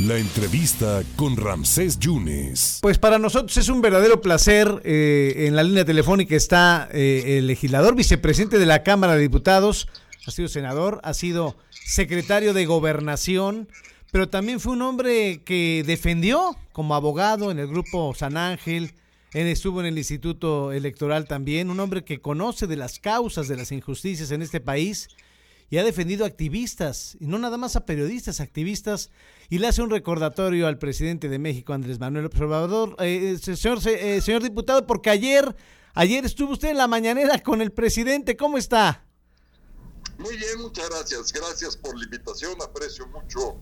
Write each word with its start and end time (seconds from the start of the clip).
La 0.00 0.18
entrevista 0.18 1.04
con 1.14 1.36
Ramsés 1.36 2.00
Yunes. 2.00 2.80
Pues 2.82 2.98
para 2.98 3.16
nosotros 3.16 3.56
es 3.56 3.68
un 3.68 3.80
verdadero 3.80 4.20
placer. 4.20 4.82
Eh, 4.82 5.46
en 5.46 5.54
la 5.54 5.62
línea 5.62 5.84
telefónica 5.84 6.34
está 6.34 6.88
eh, 6.92 7.38
el 7.38 7.46
legislador, 7.46 7.94
vicepresidente 7.94 8.58
de 8.58 8.66
la 8.66 8.82
Cámara 8.82 9.14
de 9.14 9.22
Diputados, 9.22 9.88
ha 10.26 10.32
sido 10.32 10.48
senador, 10.48 11.00
ha 11.04 11.14
sido 11.14 11.56
secretario 11.70 12.54
de 12.54 12.66
Gobernación, 12.66 13.68
pero 14.10 14.28
también 14.28 14.58
fue 14.58 14.72
un 14.72 14.82
hombre 14.82 15.42
que 15.44 15.84
defendió 15.86 16.56
como 16.72 16.96
abogado 16.96 17.52
en 17.52 17.60
el 17.60 17.68
grupo 17.68 18.14
San 18.16 18.36
Ángel, 18.36 18.94
él 19.32 19.46
estuvo 19.46 19.78
en 19.78 19.86
el 19.86 19.96
Instituto 19.96 20.72
Electoral 20.72 21.28
también, 21.28 21.70
un 21.70 21.78
hombre 21.78 22.02
que 22.02 22.20
conoce 22.20 22.66
de 22.66 22.76
las 22.76 22.98
causas 22.98 23.46
de 23.46 23.56
las 23.56 23.70
injusticias 23.70 24.32
en 24.32 24.42
este 24.42 24.60
país 24.60 25.08
y 25.70 25.78
ha 25.78 25.84
defendido 25.84 26.24
activistas, 26.24 27.16
y 27.20 27.26
no 27.26 27.38
nada 27.38 27.56
más 27.56 27.76
a 27.76 27.86
periodistas, 27.86 28.40
activistas, 28.40 29.10
y 29.48 29.58
le 29.58 29.66
hace 29.66 29.82
un 29.82 29.90
recordatorio 29.90 30.66
al 30.66 30.78
presidente 30.78 31.28
de 31.28 31.38
México, 31.38 31.72
Andrés 31.72 31.98
Manuel 31.98 32.26
Observador, 32.26 32.96
eh, 33.00 33.34
eh, 33.34 33.56
señor, 33.56 33.78
eh, 33.86 34.20
señor 34.20 34.42
diputado, 34.42 34.86
porque 34.86 35.10
ayer, 35.10 35.56
ayer 35.94 36.24
estuvo 36.24 36.52
usted 36.52 36.68
en 36.70 36.78
la 36.78 36.86
mañanera 36.86 37.42
con 37.42 37.60
el 37.60 37.72
presidente, 37.72 38.36
¿cómo 38.36 38.58
está? 38.58 39.04
Muy 40.18 40.36
bien, 40.36 40.60
muchas 40.60 40.88
gracias, 40.90 41.32
gracias 41.32 41.76
por 41.76 41.98
la 41.98 42.04
invitación, 42.04 42.52
aprecio 42.62 43.06
mucho 43.08 43.56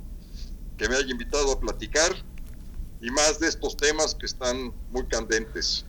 que 0.77 0.89
me 0.89 0.97
haya 0.97 1.11
invitado 1.11 1.53
a 1.53 1.61
platicar 1.61 2.13
y 3.01 3.11
más 3.11 3.39
de 3.41 3.49
estos 3.49 3.77
temas 3.77 4.15
que 4.15 4.27
están 4.27 4.73
muy 4.91 5.07
candentes. 5.07 5.85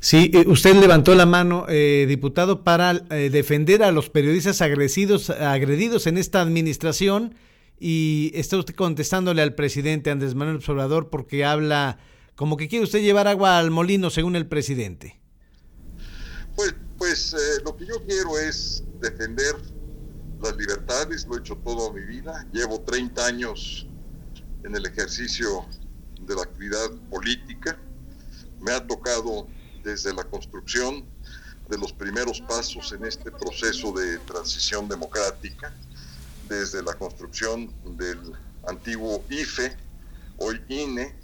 Sí, 0.00 0.30
eh, 0.34 0.44
usted 0.46 0.74
levantó 0.76 1.14
la 1.14 1.26
mano, 1.26 1.66
eh, 1.68 2.06
diputado, 2.08 2.64
para 2.64 3.02
eh, 3.10 3.30
defender 3.30 3.82
a 3.82 3.92
los 3.92 4.10
periodistas 4.10 4.60
agredidos, 4.62 5.30
agredidos 5.30 6.06
en 6.06 6.18
esta 6.18 6.40
administración 6.40 7.34
y 7.78 8.32
está 8.34 8.56
usted 8.58 8.74
contestándole 8.74 9.42
al 9.42 9.54
presidente 9.54 10.10
Andrés 10.10 10.34
Manuel 10.34 10.56
Observador 10.56 11.08
porque 11.08 11.44
habla 11.44 11.98
como 12.34 12.56
que 12.56 12.68
quiere 12.68 12.84
usted 12.84 13.00
llevar 13.00 13.28
agua 13.28 13.58
al 13.58 13.70
molino, 13.70 14.10
según 14.10 14.36
el 14.36 14.46
presidente. 14.46 15.18
Pues, 16.56 16.74
pues 16.98 17.36
lo 17.64 17.76
que 17.76 17.86
yo 17.86 18.04
quiero 18.06 18.38
es 18.38 18.84
defender 19.00 19.54
las 20.42 20.56
libertades, 20.56 21.26
lo 21.26 21.36
he 21.36 21.40
hecho 21.40 21.56
toda 21.56 21.92
mi 21.92 22.04
vida, 22.04 22.46
llevo 22.52 22.80
30 22.80 23.26
años 23.26 23.86
en 24.64 24.74
el 24.74 24.86
ejercicio 24.86 25.66
de 26.26 26.34
la 26.34 26.42
actividad 26.42 26.90
política, 27.10 27.78
me 28.60 28.72
ha 28.72 28.86
tocado 28.86 29.48
desde 29.82 30.12
la 30.12 30.24
construcción 30.24 31.08
de 31.68 31.78
los 31.78 31.92
primeros 31.92 32.40
pasos 32.40 32.92
en 32.92 33.04
este 33.04 33.30
proceso 33.30 33.92
de 33.92 34.18
transición 34.18 34.88
democrática, 34.88 35.72
desde 36.48 36.82
la 36.82 36.94
construcción 36.94 37.72
del 37.96 38.32
antiguo 38.66 39.24
IFE, 39.28 39.76
hoy 40.38 40.60
INE, 40.68 41.14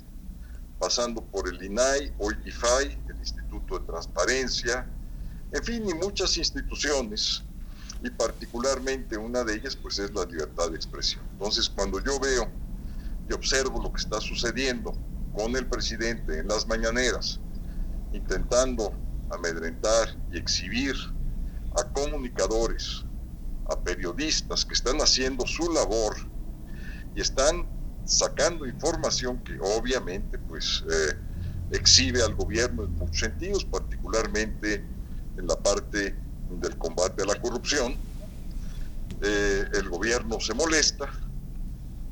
pasando 0.79 1.25
por 1.25 1.49
el 1.49 1.63
INAI, 1.63 2.15
hoy 2.19 2.37
IFAI, 2.45 2.99
el 3.09 3.17
Instituto 3.17 3.79
de 3.79 3.87
Transparencia, 3.87 4.89
en 5.51 5.65
fin, 5.65 5.89
y 5.89 5.95
muchas 5.95 6.37
instituciones, 6.37 7.43
y 8.03 8.11
particularmente 8.11 9.17
una 9.17 9.43
de 9.43 9.55
ellas 9.55 9.75
pues 9.75 9.99
es 9.99 10.13
la 10.15 10.25
libertad 10.25 10.71
de 10.71 10.77
expresión. 10.77 11.25
Entonces, 11.33 11.69
cuando 11.69 12.03
yo 12.05 12.21
veo 12.21 12.49
y 13.29 13.33
observo 13.33 13.83
lo 13.83 13.93
que 13.93 14.01
está 14.01 14.21
sucediendo 14.21 14.97
con 15.33 15.57
el 15.57 15.67
presidente 15.67 16.39
en 16.39 16.49
las 16.49 16.67
mañaneras, 16.67 17.41
intentando 18.13 18.95
amedrentar 19.31 20.09
y 20.33 20.39
exhibir 20.39 20.95
a 21.77 21.85
comunicadores, 21.85 23.05
a 23.69 23.79
periodistas 23.79 24.65
que 24.65 24.75
están 24.75 24.99
haciendo 24.99 25.47
su 25.47 25.73
labor 25.73 26.17
y 27.15 27.21
están 27.21 27.67
sacando 28.05 28.67
información 28.67 29.43
que 29.43 29.59
obviamente 29.61 30.39
pues 30.39 30.85
eh, 30.89 31.17
exhibe 31.71 32.23
al 32.23 32.35
gobierno 32.35 32.85
en 32.85 32.95
muchos 32.95 33.19
sentidos, 33.19 33.65
particularmente 33.65 34.85
en 35.37 35.47
la 35.47 35.57
parte 35.57 36.17
del 36.49 36.79
combate 36.79 37.23
a 37.23 37.27
la 37.27 37.41
corrupción. 37.41 37.97
Eh, 39.21 39.65
el 39.75 39.89
gobierno 39.89 40.39
se 40.41 40.55
molesta 40.55 41.11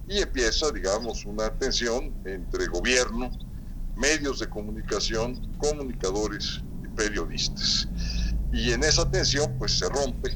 y 0.09 0.19
empieza, 0.19 0.71
digamos, 0.71 1.25
una 1.25 1.51
tensión 1.51 2.13
entre 2.25 2.67
gobierno 2.67 3.31
medios 3.97 4.41
de 4.41 4.49
comunicación, 4.49 5.41
comunicadores 5.59 6.63
y 6.83 6.89
periodistas. 6.89 7.89
Y 8.53 8.73
en 8.73 8.85
esa 8.85 9.09
tensión 9.11 9.55
pues 9.59 9.79
se 9.79 9.89
rompe 9.89 10.31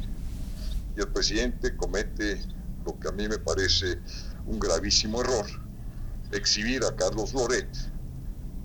y 0.97 1.01
el 1.01 1.09
presidente 1.09 1.77
comete 1.77 2.41
lo 2.85 2.99
que 2.99 3.09
a 3.09 3.13
mí 3.13 3.29
me 3.29 3.39
parece 3.39 3.99
un 4.47 4.59
gravísimo 4.59 5.21
error, 5.21 5.47
exhibir 6.33 6.85
a 6.85 6.95
Carlos 6.97 7.33
Loret 7.33 7.69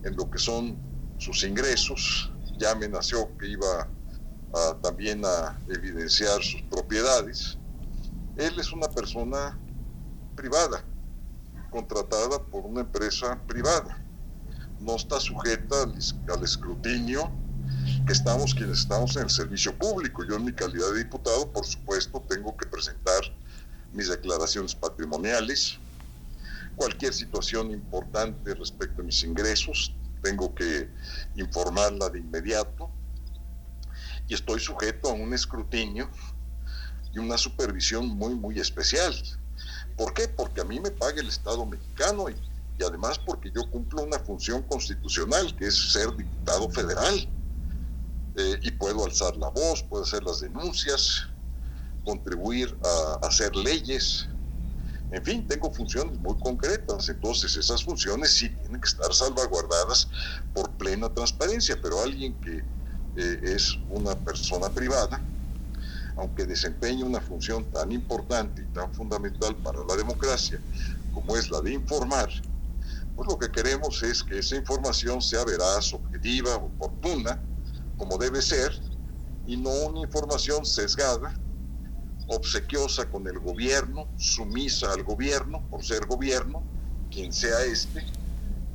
en 0.03 0.15
lo 0.15 0.29
que 0.29 0.39
son 0.39 0.77
sus 1.17 1.43
ingresos, 1.43 2.31
ya 2.57 2.71
amenazó 2.71 3.29
que 3.37 3.47
iba 3.47 3.87
también 4.81 5.23
a 5.25 5.59
evidenciar 5.67 6.41
sus 6.43 6.61
propiedades. 6.63 7.57
Él 8.37 8.53
es 8.59 8.71
una 8.71 8.87
persona 8.87 9.57
privada, 10.35 10.83
contratada 11.71 12.39
por 12.39 12.65
una 12.65 12.81
empresa 12.81 13.39
privada 13.47 14.02
no 14.83 14.95
está 14.95 15.19
sujeta 15.19 15.83
al, 15.83 16.43
escrutinio 16.43 17.31
que 18.05 18.13
estamos 18.13 18.53
quienes 18.53 18.79
estamos 18.79 19.15
en 19.15 19.23
el 19.23 19.29
servicio 19.29 19.77
público. 19.77 20.25
Yo 20.25 20.35
en 20.35 20.45
mi 20.45 20.53
calidad 20.53 20.91
de 20.91 20.99
diputado, 20.99 21.51
por 21.51 21.65
supuesto, 21.65 22.21
tengo 22.29 22.55
que 22.57 22.65
presentar 22.65 23.21
mis 23.93 24.09
declaraciones 24.09 24.75
patrimoniales, 24.75 25.77
cualquier 26.75 27.13
situación 27.13 27.71
importante 27.71 28.55
respecto 28.55 29.01
a 29.01 29.05
mis 29.05 29.23
ingresos, 29.23 29.93
tengo 30.21 30.53
que 30.53 30.89
informarla 31.35 32.09
de 32.09 32.19
inmediato 32.19 32.89
y 34.27 34.33
estoy 34.33 34.59
sujeto 34.59 35.09
a 35.09 35.13
un 35.13 35.33
escrutinio 35.33 36.09
y 37.13 37.19
una 37.19 37.37
supervisión 37.37 38.07
muy, 38.07 38.33
muy 38.33 38.59
especial. 38.59 39.13
¿Por 39.95 40.13
qué? 40.13 40.27
Porque 40.27 40.61
a 40.61 40.63
mí 40.63 40.79
me 40.79 40.91
paga 40.91 41.21
el 41.21 41.27
Estado 41.27 41.65
mexicano 41.65 42.29
y 42.29 42.35
y 42.77 42.83
además 42.83 43.19
porque 43.19 43.51
yo 43.53 43.69
cumplo 43.69 44.03
una 44.03 44.19
función 44.19 44.63
constitucional, 44.63 45.55
que 45.55 45.67
es 45.67 45.91
ser 45.91 46.15
diputado 46.15 46.69
federal. 46.69 47.29
Eh, 48.35 48.59
y 48.63 48.71
puedo 48.71 49.05
alzar 49.05 49.37
la 49.37 49.49
voz, 49.49 49.83
puedo 49.83 50.03
hacer 50.03 50.23
las 50.23 50.39
denuncias, 50.39 51.21
contribuir 52.03 52.75
a, 52.83 53.27
hacer 53.27 53.55
leyes. 53.55 54.27
En 55.11 55.23
fin, 55.23 55.47
tengo 55.47 55.71
funciones 55.71 56.19
muy 56.19 56.35
concretas, 56.39 57.07
entonces 57.09 57.55
esas 57.55 57.83
funciones 57.83 58.31
sí 58.31 58.49
tienen 58.49 58.81
que 58.81 58.87
estar 58.87 59.13
salvaguardadas 59.13 60.07
por 60.51 60.71
plena 60.71 61.13
transparencia, 61.13 61.79
pero 61.79 62.01
alguien 62.01 62.33
que 62.41 62.65
eh, 63.15 63.39
es 63.43 63.77
una 63.89 64.15
persona 64.15 64.69
privada, 64.69 65.23
aunque 66.15 66.45
desempeñe 66.45 67.03
una 67.03 67.21
función 67.21 67.65
tan 67.65 67.91
importante 67.91 68.63
y 68.63 68.65
tan 68.65 68.91
fundamental 68.91 69.55
para 69.57 69.83
la 69.87 69.95
democracia 69.95 70.59
como 71.13 71.37
es 71.37 71.51
la 71.51 71.61
de 71.61 71.71
informar, 71.71 72.29
pues 73.15 73.27
lo 73.29 73.37
que 73.37 73.51
queremos 73.51 74.01
es 74.03 74.23
que 74.23 74.39
esa 74.39 74.55
información 74.55 75.21
sea 75.21 75.43
veraz, 75.45 75.93
objetiva, 75.93 76.55
oportuna, 76.55 77.39
como 77.97 78.17
debe 78.17 78.41
ser, 78.41 78.71
y 79.45 79.57
no 79.57 79.69
una 79.69 80.01
información 80.01 80.65
sesgada, 80.65 81.33
obsequiosa 82.27 83.09
con 83.09 83.27
el 83.27 83.39
gobierno, 83.39 84.07
sumisa 84.15 84.91
al 84.93 85.03
gobierno, 85.03 85.63
por 85.69 85.83
ser 85.83 86.05
gobierno, 86.07 86.63
quien 87.11 87.31
sea 87.31 87.61
este, 87.63 88.05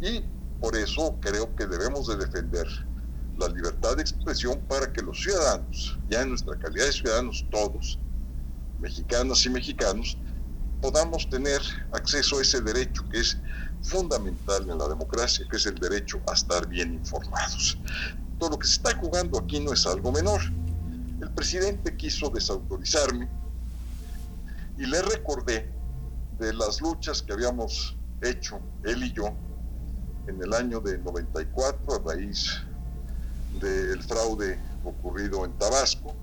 y 0.00 0.24
por 0.60 0.76
eso 0.76 1.18
creo 1.20 1.54
que 1.54 1.66
debemos 1.66 2.06
de 2.06 2.16
defender 2.16 2.66
la 3.36 3.48
libertad 3.48 3.96
de 3.96 4.02
expresión 4.02 4.60
para 4.68 4.92
que 4.92 5.02
los 5.02 5.20
ciudadanos, 5.22 5.98
ya 6.08 6.22
en 6.22 6.30
nuestra 6.30 6.56
calidad 6.56 6.86
de 6.86 6.92
ciudadanos 6.92 7.46
todos, 7.50 7.98
mexicanas 8.78 9.44
y 9.46 9.50
mexicanos, 9.50 10.18
podamos 10.80 11.28
tener 11.28 11.60
acceso 11.92 12.38
a 12.38 12.42
ese 12.42 12.60
derecho 12.60 13.02
que 13.10 13.20
es 13.20 13.38
fundamental 13.82 14.68
en 14.68 14.78
la 14.78 14.88
democracia, 14.88 15.46
que 15.50 15.56
es 15.56 15.66
el 15.66 15.76
derecho 15.76 16.20
a 16.28 16.32
estar 16.32 16.66
bien 16.68 16.94
informados. 16.94 17.78
Todo 18.38 18.50
lo 18.50 18.58
que 18.58 18.66
se 18.66 18.74
está 18.74 18.94
jugando 18.96 19.38
aquí 19.38 19.60
no 19.60 19.72
es 19.72 19.86
algo 19.86 20.12
menor. 20.12 20.40
El 21.20 21.30
presidente 21.30 21.96
quiso 21.96 22.30
desautorizarme 22.30 23.28
y 24.76 24.86
le 24.86 25.02
recordé 25.02 25.72
de 26.38 26.52
las 26.52 26.80
luchas 26.80 27.22
que 27.22 27.32
habíamos 27.32 27.96
hecho 28.22 28.60
él 28.84 29.02
y 29.02 29.12
yo 29.12 29.36
en 30.28 30.42
el 30.42 30.52
año 30.52 30.80
de 30.80 30.98
94 30.98 31.94
a 31.94 32.14
raíz 32.14 32.60
del 33.60 34.02
fraude 34.02 34.60
ocurrido 34.84 35.44
en 35.44 35.52
Tabasco, 35.58 36.14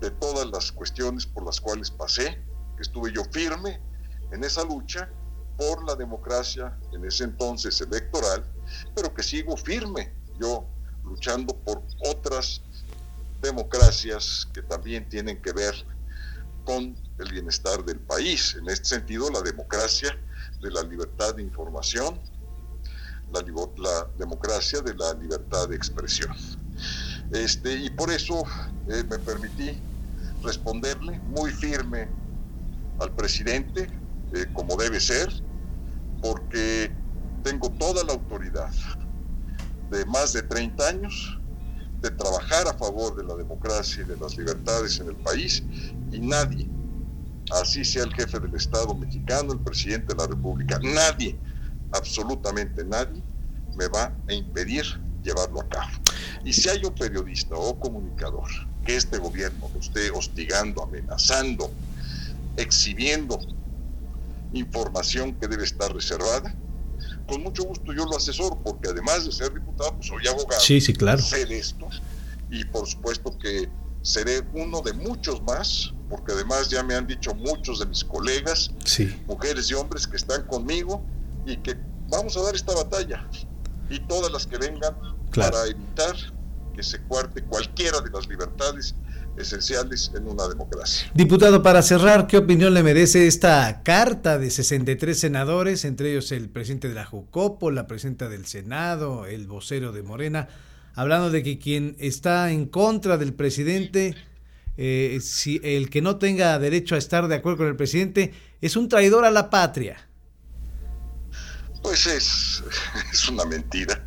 de 0.00 0.10
todas 0.10 0.46
las 0.46 0.70
cuestiones 0.70 1.26
por 1.26 1.44
las 1.44 1.60
cuales 1.60 1.90
pasé, 1.90 2.45
estuve 2.82 3.12
yo 3.12 3.24
firme 3.24 3.80
en 4.32 4.44
esa 4.44 4.64
lucha 4.64 5.10
por 5.56 5.84
la 5.84 5.94
democracia 5.94 6.76
en 6.92 7.04
ese 7.04 7.24
entonces 7.24 7.80
electoral, 7.80 8.44
pero 8.94 9.12
que 9.14 9.22
sigo 9.22 9.56
firme 9.56 10.12
yo 10.38 10.66
luchando 11.04 11.56
por 11.56 11.82
otras 12.04 12.62
democracias 13.40 14.48
que 14.52 14.62
también 14.62 15.08
tienen 15.08 15.40
que 15.40 15.52
ver 15.52 15.74
con 16.64 16.96
el 17.18 17.32
bienestar 17.32 17.84
del 17.84 18.00
país. 18.00 18.56
En 18.60 18.68
este 18.68 18.88
sentido, 18.88 19.30
la 19.30 19.40
democracia 19.40 20.18
de 20.60 20.70
la 20.70 20.82
libertad 20.82 21.34
de 21.34 21.42
información, 21.42 22.20
la, 23.32 23.40
la 23.76 24.10
democracia 24.18 24.80
de 24.80 24.94
la 24.94 25.14
libertad 25.14 25.68
de 25.68 25.76
expresión. 25.76 26.34
Este, 27.30 27.72
y 27.74 27.90
por 27.90 28.10
eso 28.10 28.44
eh, 28.88 29.04
me 29.08 29.18
permití 29.18 29.78
responderle 30.42 31.20
muy 31.26 31.50
firme 31.50 32.08
al 32.98 33.12
presidente, 33.12 33.88
eh, 34.34 34.46
como 34.52 34.76
debe 34.76 35.00
ser, 35.00 35.28
porque 36.22 36.90
tengo 37.42 37.70
toda 37.70 38.04
la 38.04 38.12
autoridad 38.12 38.72
de 39.90 40.04
más 40.06 40.32
de 40.32 40.42
30 40.42 40.88
años 40.88 41.38
de 42.00 42.10
trabajar 42.10 42.68
a 42.68 42.74
favor 42.74 43.16
de 43.16 43.24
la 43.24 43.34
democracia 43.34 44.02
y 44.02 44.06
de 44.06 44.16
las 44.16 44.36
libertades 44.36 44.98
en 45.00 45.08
el 45.08 45.16
país 45.16 45.62
y 46.12 46.18
nadie, 46.20 46.68
así 47.52 47.84
sea 47.84 48.04
el 48.04 48.14
jefe 48.14 48.38
del 48.40 48.54
Estado 48.54 48.94
mexicano, 48.94 49.52
el 49.52 49.60
presidente 49.60 50.14
de 50.14 50.22
la 50.22 50.26
República, 50.26 50.78
nadie, 50.82 51.38
absolutamente 51.92 52.84
nadie, 52.84 53.22
me 53.76 53.88
va 53.88 54.12
a 54.28 54.32
impedir 54.32 54.84
llevarlo 55.22 55.60
a 55.60 55.68
cabo. 55.68 55.90
Y 56.44 56.52
si 56.52 56.68
hay 56.68 56.84
un 56.84 56.94
periodista 56.94 57.56
o 57.56 57.78
comunicador 57.78 58.48
que 58.84 58.96
este 58.96 59.18
gobierno 59.18 59.68
lo 59.72 59.80
esté 59.80 60.10
hostigando, 60.10 60.82
amenazando, 60.82 61.70
exhibiendo 62.56 63.38
información 64.52 65.34
que 65.34 65.48
debe 65.48 65.64
estar 65.64 65.92
reservada, 65.92 66.54
con 67.26 67.42
mucho 67.42 67.64
gusto 67.64 67.92
yo 67.92 68.04
lo 68.04 68.16
asesoro, 68.16 68.58
porque 68.62 68.88
además 68.88 69.24
de 69.24 69.32
ser 69.32 69.52
diputado, 69.52 69.94
pues 69.94 70.06
soy 70.06 70.26
abogado. 70.26 70.60
Sí, 70.60 70.80
sí, 70.80 70.92
claro. 70.92 71.20
Sé 71.20 71.44
de 71.44 71.58
esto. 71.58 71.88
Y 72.50 72.64
por 72.64 72.86
supuesto 72.86 73.36
que 73.38 73.68
seré 74.02 74.42
uno 74.54 74.80
de 74.82 74.92
muchos 74.92 75.42
más, 75.42 75.92
porque 76.08 76.32
además 76.32 76.70
ya 76.70 76.82
me 76.84 76.94
han 76.94 77.06
dicho 77.06 77.34
muchos 77.34 77.80
de 77.80 77.86
mis 77.86 78.04
colegas, 78.04 78.70
mujeres 79.26 79.70
y 79.70 79.74
hombres 79.74 80.06
que 80.06 80.16
están 80.16 80.46
conmigo 80.46 81.04
y 81.44 81.56
que 81.56 81.76
vamos 82.08 82.36
a 82.36 82.42
dar 82.42 82.54
esta 82.54 82.74
batalla. 82.74 83.26
Y 83.90 83.98
todas 84.00 84.30
las 84.30 84.46
que 84.46 84.58
vengan 84.58 84.94
para 85.34 85.66
evitar 85.66 86.14
que 86.76 86.82
se 86.82 87.00
cuarte 87.02 87.42
cualquiera 87.42 88.00
de 88.02 88.10
las 88.10 88.28
libertades 88.28 88.94
esenciales 89.38 90.10
en 90.14 90.28
una 90.28 90.46
democracia. 90.46 91.10
Diputado, 91.14 91.62
para 91.62 91.82
cerrar, 91.82 92.26
¿qué 92.26 92.36
opinión 92.36 92.74
le 92.74 92.82
merece 92.82 93.26
esta 93.26 93.82
carta 93.82 94.38
de 94.38 94.50
63 94.50 95.18
senadores, 95.18 95.84
entre 95.84 96.10
ellos 96.12 96.32
el 96.32 96.48
presidente 96.48 96.88
de 96.88 96.94
la 96.94 97.04
Jucopo, 97.04 97.70
la 97.70 97.86
presidenta 97.86 98.28
del 98.28 98.46
Senado, 98.46 99.26
el 99.26 99.46
vocero 99.46 99.92
de 99.92 100.02
Morena, 100.02 100.48
hablando 100.94 101.30
de 101.30 101.42
que 101.42 101.58
quien 101.58 101.96
está 101.98 102.50
en 102.50 102.66
contra 102.66 103.18
del 103.18 103.34
presidente, 103.34 104.14
eh, 104.76 105.18
si 105.22 105.60
el 105.62 105.90
que 105.90 106.02
no 106.02 106.16
tenga 106.16 106.58
derecho 106.58 106.94
a 106.94 106.98
estar 106.98 107.28
de 107.28 107.36
acuerdo 107.36 107.58
con 107.58 107.68
el 107.68 107.76
presidente, 107.76 108.34
es 108.60 108.76
un 108.76 108.88
traidor 108.88 109.24
a 109.24 109.30
la 109.30 109.50
patria? 109.50 110.08
Pues 111.82 112.06
es, 112.06 112.62
es 113.12 113.28
una 113.28 113.44
mentira, 113.44 114.04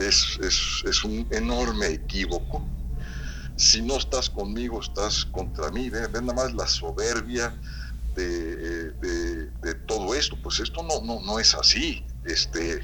es, 0.00 0.38
es, 0.84 1.04
un 1.04 1.26
enorme 1.30 1.86
equívoco 1.88 2.62
si 3.56 3.82
no 3.82 3.98
estás 3.98 4.30
conmigo, 4.30 4.80
estás 4.80 5.26
contra 5.26 5.70
mí. 5.70 5.90
Ven, 5.90 6.10
nada 6.12 6.32
más 6.32 6.54
la 6.54 6.66
soberbia 6.66 7.54
de, 8.14 8.94
todo 9.86 10.14
esto. 10.14 10.36
Pues 10.42 10.60
esto 10.60 10.82
no, 10.82 11.02
no, 11.02 11.20
no 11.20 11.38
es 11.38 11.54
así. 11.54 12.02
Este, 12.24 12.80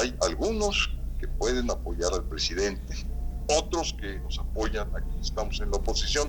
hay 0.00 0.16
algunos 0.22 0.90
que 1.20 1.28
pueden 1.28 1.70
apoyar 1.70 2.12
al 2.12 2.24
presidente, 2.24 3.06
otros 3.48 3.94
que 4.00 4.18
nos 4.18 4.38
apoyan 4.40 4.88
a 4.96 5.00
quienes 5.00 5.26
estamos 5.26 5.60
en 5.60 5.70
la 5.70 5.76
oposición. 5.76 6.28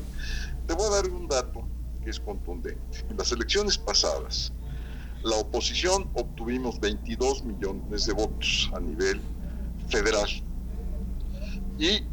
Te 0.68 0.75
voy 0.75 0.86
a 0.86 1.01
dar 1.01 1.10
un 1.10 1.28
dato 1.28 1.68
que 2.04 2.12
es 2.12 2.19
contundente. 2.19 3.06
En 3.10 3.18
las 3.18 3.31
elecciones 3.31 3.80
pasadas, 3.80 4.54
la 5.24 5.38
oposición 5.38 6.08
obtuvimos 6.13 6.80
22 6.80 7.44
millones 7.46 8.06
de 8.06 8.13
votos 8.13 8.69
a 8.75 8.80
nivel 8.80 9.19
federal 9.88 10.30
y 11.78 12.04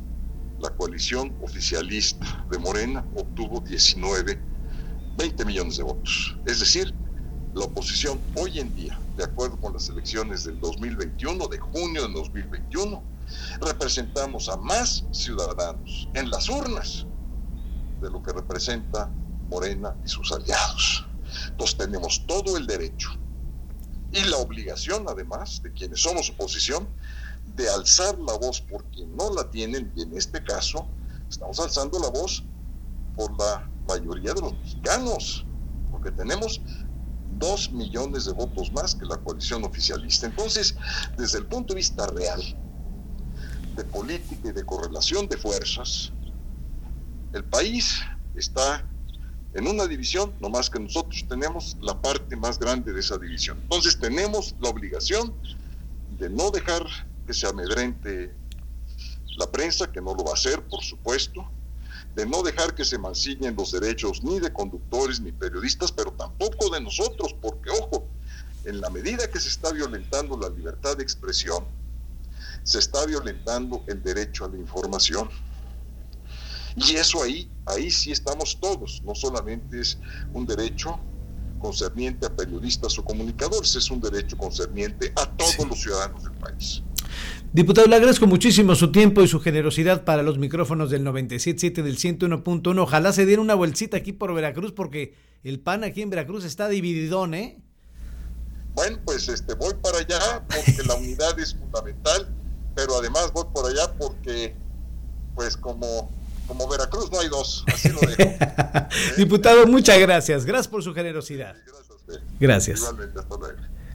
la 0.59 0.71
coalición 0.71 1.35
oficialista 1.41 2.47
de 2.51 2.59
Morena 2.59 3.05
obtuvo 3.15 3.61
19, 3.61 4.41
20 5.17 5.45
millones 5.45 5.77
de 5.77 5.83
votos. 5.83 6.37
Es 6.45 6.61
decir, 6.61 6.95
la 7.55 7.65
oposición 7.65 8.21
hoy 8.37 8.61
en 8.61 8.75
día, 8.75 8.99
de 9.17 9.25
acuerdo 9.25 9.61
con 9.61 9.73
las 9.73 9.89
elecciones 9.89 10.45
del 10.45 10.59
2021, 10.61 11.49
de 11.49 11.59
junio 11.59 12.07
de 12.07 12.15
2021, 12.15 13.05
representamos 13.61 14.49
a 14.49 14.57
más 14.57 15.05
ciudadanos 15.11 16.09
en 16.15 16.31
las 16.31 16.49
urnas 16.49 17.07
de 18.01 18.11
lo 18.11 18.23
que 18.23 18.33
representa 18.33 19.13
Morena 19.49 19.97
y 20.05 20.09
sus 20.09 20.33
aliados. 20.33 21.05
Entonces 21.51 21.77
tenemos 21.77 22.25
todo 22.27 22.57
el 22.57 22.67
derecho 22.67 23.11
y 24.13 24.23
la 24.25 24.37
obligación, 24.37 25.07
además, 25.09 25.61
de 25.63 25.73
quienes 25.73 26.01
somos 26.01 26.31
oposición, 26.31 26.89
de 27.57 27.69
alzar 27.69 28.19
la 28.19 28.37
voz 28.39 28.61
por 28.61 28.85
no 29.17 29.33
la 29.35 29.51
tienen, 29.51 29.93
y 29.95 30.03
en 30.03 30.17
este 30.17 30.43
caso 30.43 30.87
estamos 31.29 31.59
alzando 31.61 31.99
la 31.99 32.09
voz 32.09 32.45
por 33.15 33.37
la 33.39 33.69
mayoría 33.87 34.33
de 34.33 34.41
los 34.41 34.55
mexicanos, 34.55 35.45
porque 35.91 36.11
tenemos 36.11 36.61
dos 37.39 37.73
millones 37.73 38.25
de 38.25 38.33
votos 38.33 38.73
más 38.73 38.95
que 38.95 39.05
la 39.05 39.17
coalición 39.17 39.65
oficialista. 39.65 40.27
Entonces, 40.27 40.77
desde 41.17 41.39
el 41.39 41.47
punto 41.47 41.75
de 41.75 41.79
vista 41.79 42.07
real, 42.07 42.43
de 43.77 43.85
política 43.85 44.49
y 44.49 44.53
de 44.53 44.65
correlación 44.65 45.27
de 45.29 45.37
fuerzas, 45.37 46.13
el 47.33 47.45
país 47.45 48.01
está 48.35 48.85
en 49.55 49.67
una 49.67 49.87
división, 49.87 50.35
no 50.41 50.49
más 50.49 50.71
que 50.71 50.79
nosotros 50.79 51.25
tenemos 51.29 51.77
la 51.81 52.01
parte 52.01 52.37
más 52.37 52.59
grande 52.59 52.93
de 52.93 53.01
esa 53.01 53.19
división. 53.19 53.59
Entonces 53.63 53.99
tenemos 53.99 54.55
la 54.61 54.69
obligación 54.69 55.35
de 56.19 56.31
no 56.31 56.51
dejar 56.51 56.87
que 57.27 57.35
se 57.35 57.47
amedrente 57.47 58.35
la 59.37 59.51
prensa, 59.51 59.91
que 59.91 60.01
no 60.01 60.15
lo 60.15 60.25
va 60.25 60.33
a 60.33 60.35
hacer, 60.35 60.63
por 60.67 60.83
supuesto, 60.83 61.45
de 62.15 62.27
no 62.27 62.43
dejar 62.43 62.75
que 62.75 62.85
se 62.85 62.99
mancillen 62.99 63.57
los 63.57 63.73
derechos 63.73 64.23
ni 64.23 64.39
de 64.39 64.53
conductores 64.53 65.21
ni 65.21 65.33
periodistas, 65.33 65.91
pero 65.91 66.13
tampoco 66.13 66.69
de 66.71 66.81
nosotros, 66.81 67.35
porque 67.41 67.71
ojo, 67.71 68.07
en 68.65 68.81
la 68.81 68.91
medida 68.91 69.31
que 69.31 69.41
se 69.41 69.49
está 69.49 69.73
violentando 69.73 70.37
la 70.37 70.49
libertad 70.49 70.97
de 70.97 71.03
expresión, 71.03 71.65
se 72.63 72.79
está 72.79 73.07
violentando 73.07 73.83
el 73.89 74.03
derecho 74.03 74.45
a 74.45 74.49
la 74.49 74.59
información. 74.59 75.29
Y 76.77 76.95
eso 76.97 77.23
ahí, 77.23 77.51
ahí 77.67 77.91
sí 77.91 78.13
estamos 78.13 78.59
todos, 78.61 79.03
no 79.05 79.15
solamente 79.15 79.81
es 79.81 79.99
un 80.33 80.47
derecho 80.47 80.99
concerniente 81.59 82.27
a 82.27 82.31
periodistas 82.35 82.99
o 82.99 83.05
comunicadores, 83.05 83.75
es 83.77 83.91
un 83.91 84.01
derecho 84.01 84.37
concerniente 84.37 85.13
a 85.17 85.27
todos 85.27 85.67
los 85.69 85.81
ciudadanos 85.81 86.25
del 86.25 86.33
país. 86.33 86.83
Diputado, 87.53 87.87
le 87.87 87.97
agradezco 87.97 88.27
muchísimo 88.27 88.75
su 88.75 88.91
tiempo 88.93 89.23
y 89.23 89.29
su 89.29 89.41
generosidad 89.41 90.05
para 90.05 90.23
los 90.23 90.39
micrófonos 90.39 90.91
del 90.91 91.05
97.7 91.05 91.83
del 91.83 91.99
101.1. 91.99 92.79
Ojalá 92.81 93.13
se 93.13 93.27
diera 93.27 93.43
una 93.43 93.55
vueltita 93.55 93.99
aquí 93.99 94.13
por 94.13 94.33
Veracruz 94.35 94.73
porque 94.73 95.15
el 95.45 95.61
PAN 95.61 95.85
aquí 95.85 96.03
en 96.03 96.11
Veracruz 96.11 96.45
está 96.45 96.69
divididón, 96.69 97.35
¿eh? 97.35 97.61
Bueno, 98.75 98.99
pues 99.05 99.29
este 99.29 99.55
voy 99.55 99.75
para 99.83 99.99
allá 99.99 100.43
porque 100.47 100.83
la 100.87 100.95
unidad 100.95 101.39
es 101.39 101.55
fundamental, 101.55 102.35
pero 102.75 102.97
además 102.97 103.31
voy 103.35 103.45
por 103.53 103.67
allá 103.71 103.93
porque 103.99 104.55
pues 105.35 105.57
como 105.57 106.11
como 106.47 106.69
Veracruz 106.69 107.11
no 107.11 107.21
hay 107.21 107.29
dos, 107.29 107.65
así 107.73 107.89
lo 107.91 108.01
dejo. 108.01 108.35
Diputado, 109.17 109.67
muchas 109.67 109.99
gracias. 109.99 110.45
Gracias 110.45 110.69
por 110.69 110.83
su 110.83 110.93
generosidad. 110.93 111.55
Gracias. 112.41 112.81
Gracias. 112.81 112.81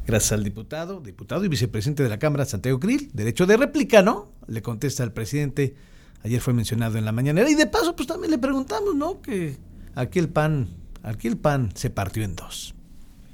Gracias 0.07 0.31
al 0.31 0.45
diputado, 0.45 1.01
diputado 1.01 1.43
y 1.43 1.49
vicepresidente 1.49 2.01
de 2.01 2.07
la 2.07 2.17
Cámara, 2.17 2.45
Santiago 2.45 2.79
Krill. 2.79 3.11
Derecho 3.13 3.45
de 3.45 3.57
réplica, 3.57 4.01
¿no? 4.01 4.31
Le 4.47 4.61
contesta 4.61 5.03
al 5.03 5.11
presidente. 5.11 5.75
Ayer 6.23 6.39
fue 6.39 6.53
mencionado 6.53 6.97
en 6.97 7.03
la 7.03 7.11
mañanera. 7.11 7.49
Y 7.49 7.55
de 7.55 7.67
paso, 7.67 7.93
pues 7.93 8.07
también 8.07 8.31
le 8.31 8.37
preguntamos, 8.37 8.95
¿no? 8.95 9.21
Que 9.21 9.57
aquí 9.95 10.19
el 10.19 10.29
pan, 10.29 10.69
aquí 11.03 11.27
el 11.27 11.35
pan 11.35 11.71
se 11.75 11.89
partió 11.89 12.23
en 12.23 12.37
dos. 12.37 12.73